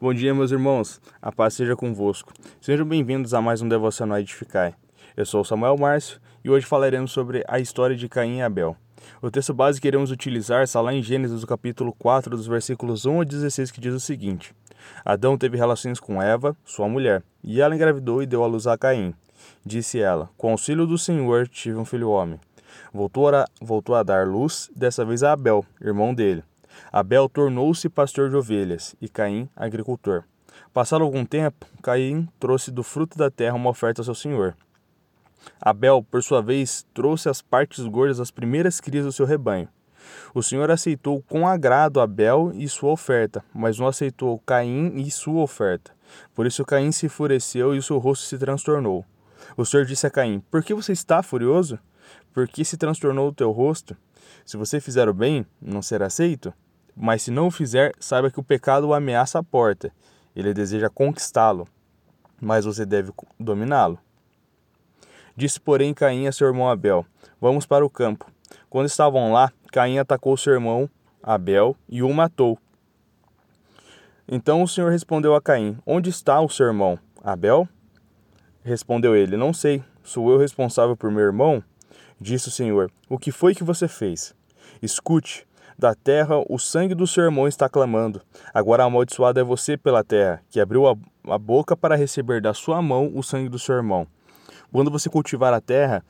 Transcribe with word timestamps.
Bom 0.00 0.12
dia, 0.12 0.34
meus 0.34 0.50
irmãos. 0.50 1.00
A 1.22 1.30
paz 1.30 1.54
seja 1.54 1.76
convosco. 1.76 2.32
Sejam 2.60 2.84
bem-vindos 2.84 3.32
a 3.32 3.40
mais 3.40 3.62
um 3.62 3.68
Devocional 3.68 4.18
Edificai. 4.18 4.74
Eu 5.16 5.24
sou 5.24 5.44
Samuel 5.44 5.78
Márcio 5.78 6.20
e 6.44 6.50
hoje 6.50 6.66
falaremos 6.66 7.12
sobre 7.12 7.44
a 7.46 7.60
história 7.60 7.94
de 7.94 8.08
Caim 8.08 8.38
e 8.38 8.42
Abel. 8.42 8.76
O 9.22 9.30
texto 9.30 9.54
base 9.54 9.80
que 9.80 9.86
iremos 9.86 10.10
utilizar 10.10 10.64
está 10.64 10.80
lá 10.80 10.92
em 10.92 11.00
Gênesis, 11.00 11.42
do 11.42 11.46
capítulo 11.46 11.94
4, 11.96 12.36
dos 12.36 12.48
versículos 12.48 13.06
1 13.06 13.20
a 13.20 13.24
16, 13.24 13.70
que 13.70 13.80
diz 13.80 13.94
o 13.94 14.00
seguinte: 14.00 14.52
Adão 15.04 15.38
teve 15.38 15.56
relações 15.56 16.00
com 16.00 16.20
Eva, 16.20 16.56
sua 16.64 16.88
mulher, 16.88 17.22
e 17.42 17.60
ela 17.60 17.74
engravidou 17.74 18.20
e 18.20 18.26
deu 18.26 18.42
à 18.42 18.48
luz 18.48 18.66
a 18.66 18.76
Caim. 18.76 19.14
Disse 19.64 20.00
ela: 20.00 20.28
Com 20.36 20.50
auxílio 20.50 20.88
do 20.88 20.98
Senhor 20.98 21.46
tive 21.46 21.78
um 21.78 21.84
filho 21.84 22.10
homem. 22.10 22.40
Voltou 22.92 23.28
a, 23.28 23.46
voltou 23.62 23.94
a 23.94 24.02
dar 24.02 24.26
luz, 24.26 24.68
dessa 24.74 25.04
vez 25.04 25.22
a 25.22 25.32
Abel, 25.32 25.64
irmão 25.80 26.12
dele. 26.12 26.42
Abel 26.92 27.28
tornou-se 27.28 27.88
pastor 27.88 28.30
de 28.30 28.36
ovelhas 28.36 28.94
e 29.00 29.08
Caim 29.08 29.48
agricultor. 29.56 30.24
Passado 30.72 31.04
algum 31.04 31.24
tempo, 31.24 31.66
Caim 31.82 32.28
trouxe 32.38 32.70
do 32.70 32.82
fruto 32.82 33.18
da 33.18 33.30
terra 33.30 33.56
uma 33.56 33.70
oferta 33.70 34.00
ao 34.00 34.04
seu 34.04 34.14
senhor. 34.14 34.56
Abel, 35.60 36.02
por 36.02 36.22
sua 36.22 36.40
vez, 36.40 36.86
trouxe 36.94 37.28
as 37.28 37.42
partes 37.42 37.84
gordas 37.86 38.18
das 38.18 38.30
primeiras 38.30 38.80
crias 38.80 39.04
do 39.04 39.12
seu 39.12 39.26
rebanho. 39.26 39.68
O 40.34 40.42
Senhor 40.42 40.70
aceitou 40.70 41.22
com 41.22 41.46
agrado 41.46 42.00
Abel 42.00 42.52
e 42.54 42.68
sua 42.68 42.92
oferta, 42.92 43.44
mas 43.54 43.78
não 43.78 43.86
aceitou 43.86 44.38
Caim 44.44 44.94
e 44.96 45.10
sua 45.10 45.42
oferta. 45.42 45.92
Por 46.34 46.46
isso 46.46 46.64
Caim 46.64 46.92
se 46.92 47.06
enfureceu 47.06 47.74
e 47.74 47.78
o 47.78 47.82
seu 47.82 47.98
rosto 47.98 48.26
se 48.26 48.38
transtornou. 48.38 49.04
O 49.56 49.64
Senhor 49.64 49.84
disse 49.86 50.06
a 50.06 50.10
Caim: 50.10 50.40
Por 50.50 50.62
que 50.62 50.74
você 50.74 50.92
está 50.92 51.22
furioso? 51.22 51.78
Por 52.32 52.48
que 52.48 52.64
se 52.64 52.76
transtornou 52.76 53.28
o 53.28 53.34
teu 53.34 53.50
rosto? 53.50 53.96
Se 54.44 54.56
você 54.56 54.80
fizer 54.80 55.08
o 55.08 55.14
bem, 55.14 55.46
não 55.60 55.80
será 55.80 56.06
aceito? 56.06 56.52
Mas 56.96 57.22
se 57.22 57.30
não 57.30 57.48
o 57.48 57.50
fizer, 57.50 57.92
saiba 57.98 58.30
que 58.30 58.38
o 58.38 58.44
pecado 58.44 58.88
o 58.88 58.94
ameaça 58.94 59.38
a 59.38 59.42
porta. 59.42 59.92
Ele 60.34 60.54
deseja 60.54 60.88
conquistá-lo, 60.88 61.66
mas 62.40 62.64
você 62.64 62.84
deve 62.86 63.12
dominá-lo. 63.38 63.98
Disse, 65.36 65.60
porém, 65.60 65.92
Caim 65.92 66.26
a 66.26 66.32
seu 66.32 66.46
irmão 66.46 66.68
Abel: 66.68 67.04
Vamos 67.40 67.66
para 67.66 67.84
o 67.84 67.90
campo. 67.90 68.30
Quando 68.70 68.86
estavam 68.86 69.32
lá, 69.32 69.52
Caim 69.72 69.98
atacou 69.98 70.36
seu 70.36 70.52
irmão 70.52 70.88
Abel 71.22 71.76
e 71.88 72.02
o 72.02 72.12
matou. 72.12 72.58
Então 74.28 74.62
o 74.62 74.68
Senhor 74.68 74.90
respondeu 74.90 75.34
a 75.34 75.40
Caim: 75.40 75.76
Onde 75.84 76.10
está 76.10 76.40
o 76.40 76.48
seu 76.48 76.66
irmão? 76.66 76.98
Abel? 77.22 77.68
Respondeu 78.62 79.16
ele: 79.16 79.36
Não 79.36 79.52
sei. 79.52 79.82
Sou 80.02 80.30
eu 80.30 80.38
responsável 80.38 80.96
por 80.96 81.10
meu 81.10 81.24
irmão? 81.24 81.62
Disse 82.20 82.48
o 82.48 82.50
Senhor: 82.50 82.90
O 83.08 83.18
que 83.18 83.32
foi 83.32 83.54
que 83.54 83.64
você 83.64 83.88
fez? 83.88 84.34
Escute, 84.80 85.46
da 85.78 85.94
terra 85.94 86.36
o 86.48 86.58
sangue 86.58 86.94
do 86.94 87.06
seu 87.06 87.24
irmão 87.24 87.48
está 87.48 87.68
clamando. 87.68 88.22
Agora 88.52 88.84
amaldiçoado 88.84 89.40
é 89.40 89.44
você 89.44 89.76
pela 89.76 90.04
terra, 90.04 90.42
que 90.50 90.60
abriu 90.60 90.88
a, 90.88 90.96
a 91.28 91.38
boca 91.38 91.76
para 91.76 91.96
receber 91.96 92.40
da 92.40 92.54
sua 92.54 92.80
mão 92.80 93.10
o 93.14 93.22
sangue 93.22 93.48
do 93.48 93.58
seu 93.58 93.74
irmão. 93.74 94.06
Quando 94.72 94.90
você 94.90 95.08
cultivar 95.08 95.52
a 95.52 95.60
terra, 95.60 96.04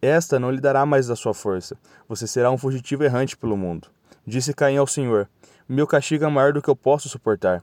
esta 0.00 0.38
não 0.38 0.50
lhe 0.50 0.60
dará 0.60 0.86
mais 0.86 1.06
da 1.08 1.16
sua 1.16 1.34
força. 1.34 1.76
Você 2.08 2.26
será 2.26 2.50
um 2.50 2.58
fugitivo 2.58 3.04
errante 3.04 3.36
pelo 3.36 3.56
mundo. 3.56 3.88
Disse 4.26 4.54
Caim 4.54 4.76
ao 4.76 4.86
Senhor: 4.86 5.28
Meu 5.68 5.86
castigo 5.86 6.24
é 6.24 6.28
maior 6.28 6.52
do 6.52 6.62
que 6.62 6.68
eu 6.68 6.76
posso 6.76 7.08
suportar. 7.08 7.62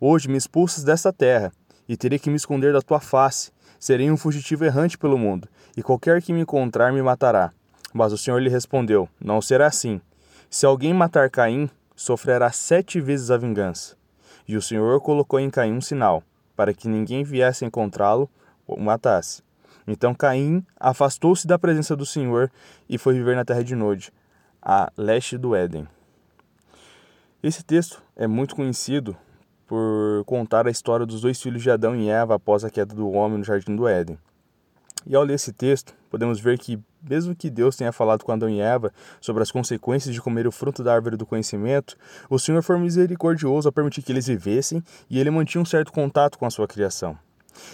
Hoje 0.00 0.28
me 0.28 0.36
expulsas 0.36 0.84
desta 0.84 1.12
terra, 1.12 1.52
e 1.88 1.96
terei 1.96 2.18
que 2.18 2.30
me 2.30 2.36
esconder 2.36 2.72
da 2.72 2.80
tua 2.80 3.00
face. 3.00 3.52
Serei 3.78 4.10
um 4.10 4.16
fugitivo 4.16 4.64
errante 4.64 4.96
pelo 4.96 5.18
mundo, 5.18 5.48
e 5.76 5.82
qualquer 5.82 6.22
que 6.22 6.32
me 6.32 6.40
encontrar 6.40 6.92
me 6.92 7.02
matará. 7.02 7.52
Mas 7.92 8.12
o 8.12 8.18
Senhor 8.18 8.40
lhe 8.40 8.48
respondeu: 8.48 9.08
Não 9.20 9.40
será 9.42 9.66
assim. 9.66 10.00
Se 10.50 10.66
alguém 10.66 10.94
matar 10.94 11.30
Caim, 11.30 11.68
sofrerá 11.96 12.50
sete 12.50 13.00
vezes 13.00 13.30
a 13.30 13.36
vingança. 13.36 13.96
E 14.46 14.56
o 14.56 14.62
Senhor 14.62 15.00
colocou 15.00 15.40
em 15.40 15.50
Caim 15.50 15.72
um 15.72 15.80
sinal, 15.80 16.22
para 16.56 16.72
que 16.72 16.88
ninguém 16.88 17.24
viesse 17.24 17.64
encontrá-lo 17.64 18.30
ou 18.66 18.78
matasse. 18.78 19.42
Então 19.86 20.14
Caim 20.14 20.64
afastou-se 20.78 21.46
da 21.46 21.58
presença 21.58 21.94
do 21.94 22.06
Senhor 22.06 22.50
e 22.88 22.96
foi 22.96 23.14
viver 23.14 23.36
na 23.36 23.44
terra 23.44 23.62
de 23.62 23.74
Nod, 23.74 24.12
a 24.62 24.90
leste 24.96 25.36
do 25.36 25.54
Éden. 25.54 25.86
Esse 27.42 27.62
texto 27.62 28.02
é 28.16 28.26
muito 28.26 28.56
conhecido 28.56 29.14
por 29.66 30.24
contar 30.24 30.66
a 30.66 30.70
história 30.70 31.04
dos 31.04 31.20
dois 31.20 31.40
filhos 31.40 31.62
de 31.62 31.70
Adão 31.70 31.94
e 31.94 32.08
Eva 32.08 32.36
após 32.36 32.64
a 32.64 32.70
queda 32.70 32.94
do 32.94 33.10
homem 33.10 33.38
no 33.38 33.44
jardim 33.44 33.76
do 33.76 33.86
Éden. 33.86 34.18
E 35.06 35.14
ao 35.14 35.22
ler 35.22 35.34
esse 35.34 35.52
texto, 35.52 35.94
podemos 36.08 36.40
ver 36.40 36.58
que, 36.58 36.78
mesmo 37.02 37.34
que 37.34 37.50
Deus 37.50 37.76
tenha 37.76 37.92
falado 37.92 38.24
com 38.24 38.32
Adão 38.32 38.48
e 38.48 38.60
Eva 38.60 38.92
sobre 39.20 39.42
as 39.42 39.50
consequências 39.50 40.14
de 40.14 40.20
comer 40.20 40.46
o 40.46 40.52
fruto 40.52 40.82
da 40.82 40.94
árvore 40.94 41.16
do 41.16 41.26
conhecimento, 41.26 41.96
o 42.30 42.38
Senhor 42.38 42.62
foi 42.62 42.78
misericordioso 42.78 43.68
ao 43.68 43.72
permitir 43.72 44.02
que 44.02 44.12
eles 44.12 44.26
vivessem 44.26 44.82
e 45.10 45.20
ele 45.20 45.30
mantinha 45.30 45.60
um 45.60 45.66
certo 45.66 45.92
contato 45.92 46.38
com 46.38 46.46
a 46.46 46.50
sua 46.50 46.66
criação. 46.66 47.18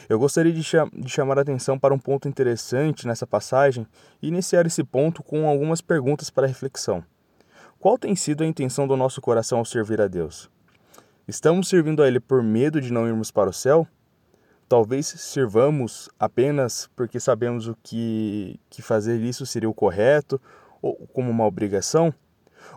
Eu 0.09 0.19
gostaria 0.19 0.53
de, 0.53 0.61
de 0.61 1.09
chamar 1.09 1.39
a 1.39 1.43
atenção 1.43 1.79
para 1.79 1.95
um 1.95 1.99
ponto 1.99 2.29
interessante 2.29 3.07
nessa 3.07 3.27
passagem 3.27 3.87
e 4.21 4.29
iniciar 4.29 4.67
esse 4.67 4.85
ponto 4.85 5.23
com 5.23 5.49
algumas 5.49 5.81
perguntas 5.81 6.31
para 6.31 6.47
reflexão. 6.47 7.03
Qual 7.79 7.97
tem 7.97 8.15
sido 8.15 8.45
a 8.45 8.47
intenção 8.47 8.87
do 8.87 8.97
nosso 8.97 9.21
coração 9.21 9.59
ao 9.59 9.65
servir 9.65 10.01
a 10.01 10.09
Deus? 10.09 10.51
Estamos 11.27 11.69
servindo 11.69 12.03
a 12.03 12.09
Ele 12.09 12.21
por 12.21 12.43
medo 12.43 12.81
de 12.81 12.93
não 12.93 13.07
irmos 13.07 13.31
para 13.31 13.49
o 13.49 13.53
céu? 13.53 13.87
Talvez 14.70 15.04
sirvamos 15.08 16.08
apenas 16.16 16.88
porque 16.94 17.19
sabemos 17.19 17.66
o 17.66 17.76
que, 17.82 18.60
que 18.70 18.81
fazer 18.81 19.20
isso 19.20 19.44
seria 19.44 19.69
o 19.69 19.75
correto 19.75 20.41
ou 20.81 20.94
como 21.12 21.28
uma 21.28 21.44
obrigação? 21.44 22.14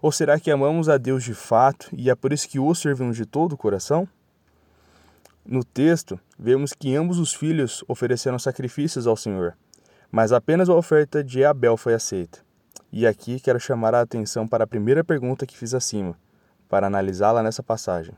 Ou 0.01 0.11
será 0.11 0.39
que 0.39 0.49
amamos 0.49 0.89
a 0.89 0.97
Deus 0.97 1.23
de 1.23 1.35
fato 1.35 1.87
e 1.95 2.09
é 2.09 2.15
por 2.15 2.33
isso 2.33 2.49
que 2.49 2.57
o 2.57 2.73
servimos 2.73 3.15
de 3.15 3.27
todo 3.27 3.53
o 3.53 3.57
coração? 3.57 4.09
No 5.45 5.63
texto, 5.63 6.19
vemos 6.35 6.73
que 6.73 6.95
ambos 6.95 7.19
os 7.19 7.31
filhos 7.31 7.85
ofereceram 7.87 8.39
sacrifícios 8.39 9.05
ao 9.05 9.15
Senhor, 9.15 9.55
mas 10.11 10.31
apenas 10.31 10.69
a 10.69 10.73
oferta 10.73 11.23
de 11.23 11.45
Abel 11.45 11.77
foi 11.77 11.93
aceita. 11.93 12.39
E 12.91 13.05
aqui 13.05 13.39
quero 13.39 13.59
chamar 13.59 13.93
a 13.93 14.01
atenção 14.01 14.47
para 14.47 14.63
a 14.63 14.67
primeira 14.67 15.03
pergunta 15.03 15.45
que 15.45 15.55
fiz 15.55 15.75
acima, 15.75 16.17
para 16.67 16.87
analisá-la 16.87 17.43
nessa 17.43 17.61
passagem. 17.61 18.15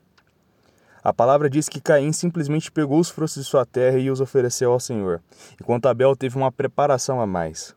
A 1.05 1.13
palavra 1.13 1.47
diz 1.47 1.69
que 1.69 1.79
Caim 1.79 2.11
simplesmente 2.11 2.71
pegou 2.71 2.99
os 2.99 3.11
frutos 3.11 3.35
de 3.35 3.43
sua 3.43 3.63
terra 3.63 3.99
e 3.99 4.09
os 4.09 4.19
ofereceu 4.19 4.71
ao 4.71 4.79
Senhor, 4.79 5.21
enquanto 5.61 5.85
Abel 5.85 6.15
teve 6.15 6.35
uma 6.35 6.51
preparação 6.51 7.21
a 7.21 7.27
mais. 7.27 7.75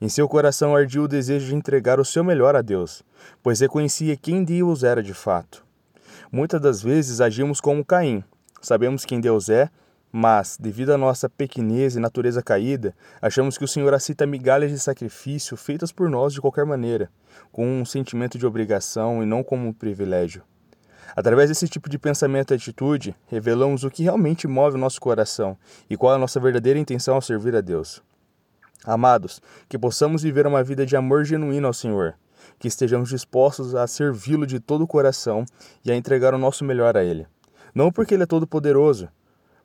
Em 0.00 0.08
seu 0.08 0.26
coração 0.26 0.74
ardia 0.74 1.02
o 1.02 1.06
desejo 1.06 1.48
de 1.48 1.54
entregar 1.54 2.00
o 2.00 2.04
seu 2.04 2.24
melhor 2.24 2.56
a 2.56 2.62
Deus, 2.62 3.02
pois 3.42 3.60
reconhecia 3.60 4.16
quem 4.16 4.42
Deus 4.42 4.84
era 4.84 5.02
de 5.02 5.12
fato. 5.12 5.62
Muitas 6.32 6.62
das 6.62 6.82
vezes 6.82 7.20
agimos 7.20 7.60
como 7.60 7.84
Caim. 7.84 8.24
Sabemos 8.62 9.04
quem 9.04 9.20
Deus 9.20 9.50
é, 9.50 9.68
mas, 10.10 10.56
devido 10.58 10.94
à 10.94 10.96
nossa 10.96 11.28
pequenez 11.28 11.94
e 11.94 12.00
natureza 12.00 12.42
caída, 12.42 12.96
achamos 13.20 13.58
que 13.58 13.64
o 13.64 13.68
Senhor 13.68 13.92
aceita 13.92 14.24
migalhas 14.24 14.70
de 14.70 14.78
sacrifício 14.78 15.58
feitas 15.58 15.92
por 15.92 16.08
nós 16.08 16.32
de 16.32 16.40
qualquer 16.40 16.64
maneira, 16.64 17.10
com 17.52 17.66
um 17.66 17.84
sentimento 17.84 18.38
de 18.38 18.46
obrigação 18.46 19.22
e 19.22 19.26
não 19.26 19.44
como 19.44 19.68
um 19.68 19.74
privilégio. 19.74 20.42
Através 21.14 21.48
desse 21.48 21.68
tipo 21.68 21.88
de 21.88 21.98
pensamento 21.98 22.52
e 22.52 22.56
atitude, 22.56 23.14
revelamos 23.26 23.84
o 23.84 23.90
que 23.90 24.02
realmente 24.02 24.48
move 24.48 24.76
o 24.76 24.80
nosso 24.80 25.00
coração 25.00 25.56
e 25.88 25.96
qual 25.96 26.12
é 26.12 26.16
a 26.16 26.18
nossa 26.18 26.40
verdadeira 26.40 26.78
intenção 26.78 27.14
ao 27.14 27.22
servir 27.22 27.54
a 27.54 27.60
Deus. 27.60 28.02
Amados, 28.84 29.40
que 29.68 29.78
possamos 29.78 30.22
viver 30.22 30.46
uma 30.46 30.64
vida 30.64 30.84
de 30.84 30.96
amor 30.96 31.24
genuíno 31.24 31.66
ao 31.66 31.72
Senhor, 31.72 32.14
que 32.58 32.66
estejamos 32.66 33.10
dispostos 33.10 33.74
a 33.74 33.86
servi-lo 33.86 34.46
de 34.46 34.58
todo 34.58 34.82
o 34.82 34.86
coração 34.86 35.44
e 35.84 35.92
a 35.92 35.96
entregar 35.96 36.34
o 36.34 36.38
nosso 36.38 36.64
melhor 36.64 36.96
a 36.96 37.04
Ele. 37.04 37.26
Não 37.74 37.92
porque 37.92 38.14
Ele 38.14 38.24
é 38.24 38.26
todo-poderoso, 38.26 39.08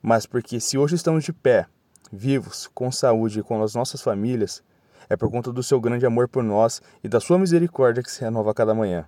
mas 0.00 0.26
porque 0.26 0.60
se 0.60 0.78
hoje 0.78 0.94
estamos 0.94 1.24
de 1.24 1.32
pé, 1.32 1.66
vivos, 2.12 2.68
com 2.72 2.92
saúde 2.92 3.40
e 3.40 3.42
com 3.42 3.62
as 3.62 3.74
nossas 3.74 4.00
famílias, 4.00 4.62
é 5.08 5.16
por 5.16 5.30
conta 5.30 5.52
do 5.52 5.62
seu 5.62 5.80
grande 5.80 6.06
amor 6.06 6.28
por 6.28 6.44
nós 6.44 6.80
e 7.02 7.08
da 7.08 7.18
sua 7.18 7.38
misericórdia 7.38 8.02
que 8.02 8.10
se 8.10 8.20
renova 8.20 8.50
a 8.50 8.54
cada 8.54 8.74
manhã. 8.74 9.06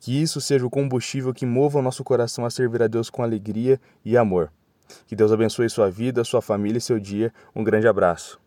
Que 0.00 0.20
isso 0.20 0.40
seja 0.40 0.66
o 0.66 0.70
combustível 0.70 1.32
que 1.32 1.46
mova 1.46 1.78
o 1.78 1.82
nosso 1.82 2.02
coração 2.02 2.44
a 2.44 2.50
servir 2.50 2.82
a 2.82 2.86
Deus 2.86 3.10
com 3.10 3.22
alegria 3.22 3.78
e 4.04 4.16
amor. 4.16 4.50
Que 5.06 5.14
Deus 5.14 5.30
abençoe 5.30 5.68
sua 5.70 5.90
vida, 5.90 6.24
sua 6.24 6.42
família 6.42 6.78
e 6.78 6.80
seu 6.80 6.98
dia. 6.98 7.32
Um 7.54 7.62
grande 7.62 7.86
abraço. 7.86 8.40